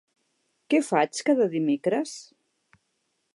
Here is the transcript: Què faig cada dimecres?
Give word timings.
Què 0.73 0.79
faig 0.87 1.21
cada 1.27 1.47
dimecres? 1.53 2.15